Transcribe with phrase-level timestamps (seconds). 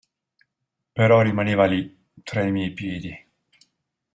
[0.99, 1.83] Però rimaneva li,
[2.31, 3.13] tra i miei piedi.